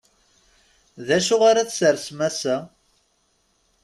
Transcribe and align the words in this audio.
D 1.07 1.09
acu 1.17 1.35
ara 1.49 1.67
tessersem 1.67 2.19
ass-a? 2.27 2.55